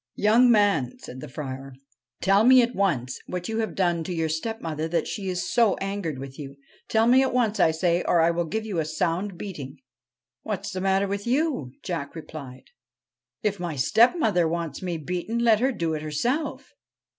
[0.15, 1.75] 'Young man,' said the Friar,
[2.21, 5.75] 'tell me at once what you have done to your stepmother that she is so
[5.75, 6.55] angered with you.
[6.87, 9.77] Tell me at once, I say, or I will give you a sound beating.''
[10.41, 11.73] What 's the matter with you?'
[12.15, 12.65] replied Jack.'
[13.47, 16.71] If my stepmother wants me beaten, let her do it herself.